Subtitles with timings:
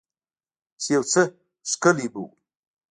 [0.81, 1.21] چې يو څه
[1.69, 2.27] ښکلي به وو.